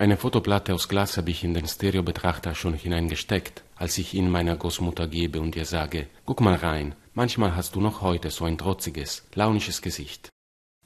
[0.00, 4.54] Eine Fotoplatte aus Glas habe ich in den Stereobetrachter schon hineingesteckt, als ich ihn meiner
[4.54, 8.58] Großmutter gebe und ihr sage, guck mal rein, manchmal hast du noch heute so ein
[8.58, 10.28] trotziges, launisches Gesicht.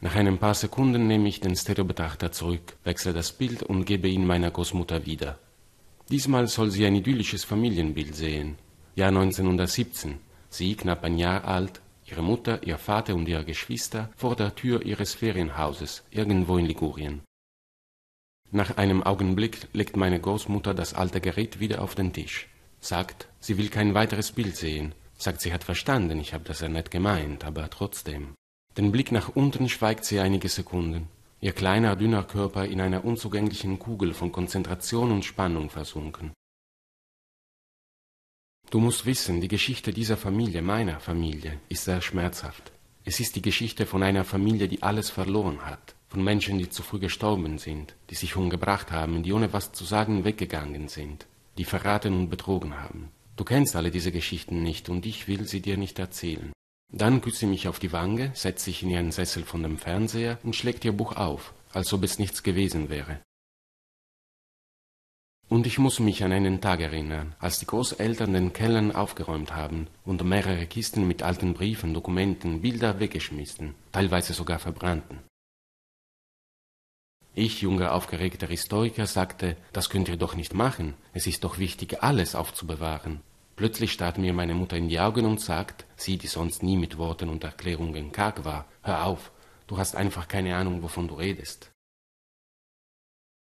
[0.01, 4.27] Nach ein paar Sekunden nehme ich den Stereobetrachter zurück, wechsle das Bild und gebe ihn
[4.27, 5.39] meiner Großmutter wieder.
[6.09, 8.57] Diesmal soll sie ein idyllisches Familienbild sehen.
[8.97, 14.37] Jahr 1917, sie knapp ein Jahr alt, ihre Mutter, ihr Vater und ihre Geschwister vor
[14.37, 17.21] der Tür ihres Ferienhauses irgendwo in Ligurien.
[18.55, 22.49] Nach einem Augenblick legt meine Großmutter das alte Gerät wieder auf den Tisch,
[22.81, 26.69] sagt, sie will kein weiteres Bild sehen, sagt, sie hat verstanden, ich habe das ja
[26.69, 28.35] nett gemeint, aber trotzdem.
[28.77, 31.09] Den Blick nach unten schweigt sie einige Sekunden,
[31.41, 36.35] ihr kleiner, dünner Körper in einer unzugänglichen Kugel von Konzentration und Spannung versunken.
[38.69, 42.71] Du musst wissen, die Geschichte dieser Familie, meiner Familie, ist sehr schmerzhaft.
[43.07, 46.83] Es ist die Geschichte von einer Familie, die alles verloren hat, von Menschen, die zu
[46.83, 51.65] früh gestorben sind, die sich umgebracht haben, die ohne was zu sagen weggegangen sind, die
[51.65, 53.11] verraten und betrogen haben.
[53.37, 56.53] Du kennst alle diese Geschichten nicht und ich will sie dir nicht erzählen.
[56.93, 60.39] Dann küsst sie mich auf die Wange, setzt sich in ihren Sessel von dem Fernseher
[60.43, 63.21] und schlägt ihr Buch auf, als ob es nichts gewesen wäre.
[65.49, 69.87] Und ich muss mich an einen Tag erinnern, als die Großeltern den Kellern aufgeräumt haben
[70.05, 75.21] und mehrere Kisten mit alten Briefen, Dokumenten, Bilder weggeschmissen, teilweise sogar verbrannten.
[77.35, 82.03] Ich, junger, aufgeregter Historiker, sagte, das könnt ihr doch nicht machen, es ist doch wichtig,
[82.03, 83.21] alles aufzubewahren.
[83.57, 86.99] Plötzlich starrt mir meine Mutter in die Augen und sagt, sie, die sonst nie mit
[86.99, 89.31] Worten und Erklärungen karg war, hör auf,
[89.67, 91.71] du hast einfach keine Ahnung, wovon du redest.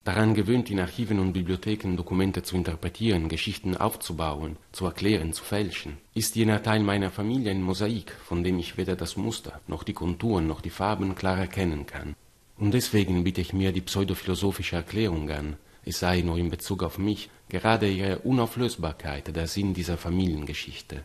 [0.05, 5.97] Daran gewöhnt, in Archiven und Bibliotheken Dokumente zu interpretieren, Geschichten aufzubauen, zu erklären, zu fälschen,
[6.15, 9.95] ist jener Teil meiner Familie ein Mosaik, von dem ich weder das Muster, noch die
[9.95, 12.15] Konturen, noch die Farben klar erkennen kann.
[12.57, 16.99] Und deswegen biete ich mir die pseudophilosophische Erklärung an, es sei nur in Bezug auf
[16.99, 21.05] mich gerade ihre Unauflösbarkeit der Sinn dieser Familiengeschichte.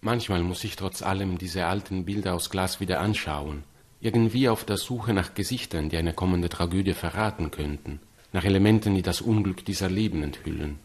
[0.00, 3.64] Manchmal muss ich trotz allem diese alten Bilder aus Glas wieder anschauen,
[4.00, 8.00] irgendwie auf der Suche nach Gesichtern, die eine kommende Tragödie verraten könnten,
[8.32, 10.78] nach Elementen, die das Unglück dieser Leben enthüllen.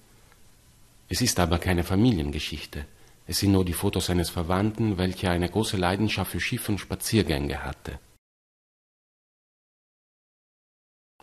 [1.10, 2.86] Es ist aber keine Familiengeschichte,
[3.28, 7.64] es sind nur die Fotos eines Verwandten, welcher eine große Leidenschaft für Schiff- und Spaziergänge
[7.64, 8.00] hatte.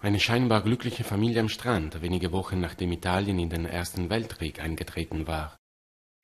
[0.00, 5.26] Eine scheinbar glückliche Familie am Strand, wenige Wochen nachdem Italien in den Ersten Weltkrieg eingetreten
[5.26, 5.56] war.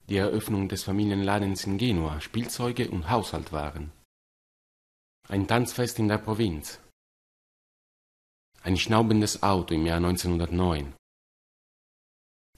[0.09, 3.91] Die Eröffnung des Familienladens in Genua, Spielzeuge und Haushalt waren.
[5.29, 6.79] Ein Tanzfest in der Provinz.
[8.63, 10.95] Ein schnaubendes Auto im Jahr 1909.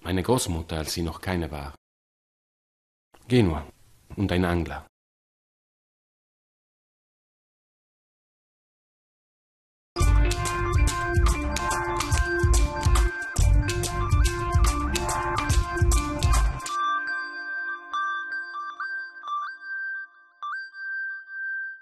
[0.01, 1.75] Meine Großmutter, als sie noch keine war.
[3.29, 3.67] Genua
[4.15, 4.87] und ein Angler.